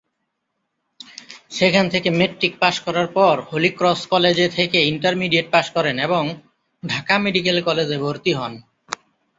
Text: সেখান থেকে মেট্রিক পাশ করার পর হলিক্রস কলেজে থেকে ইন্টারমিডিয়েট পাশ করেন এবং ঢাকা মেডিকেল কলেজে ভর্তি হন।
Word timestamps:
সেখান 1.51 1.85
থেকে 1.89 2.09
মেট্রিক 2.19 2.53
পাশ 2.59 2.75
করার 2.85 3.07
পর 3.17 3.35
হলিক্রস 3.49 4.01
কলেজে 4.11 4.47
থেকে 4.57 4.77
ইন্টারমিডিয়েট 4.91 5.47
পাশ 5.51 5.65
করেন 5.75 5.95
এবং 5.99 6.23
ঢাকা 6.83 7.15
মেডিকেল 7.25 7.57
কলেজে 7.67 7.97
ভর্তি 8.03 8.31
হন। 8.33 8.53